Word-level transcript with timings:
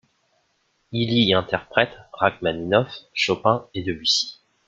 Il 0.91 1.13
y 1.13 1.31
interprète 1.35 1.95
Rachmaninov, 2.13 2.87
Chopin 3.13 3.67
et 3.75 3.83
Debussy. 3.83 4.39